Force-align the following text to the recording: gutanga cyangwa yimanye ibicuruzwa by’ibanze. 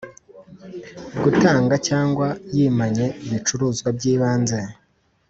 gutanga 1.23 1.75
cyangwa 1.87 2.27
yimanye 2.55 3.05
ibicuruzwa 3.25 3.87
by’ibanze. 3.97 4.59